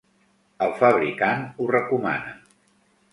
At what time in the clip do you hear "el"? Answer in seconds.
0.67-0.71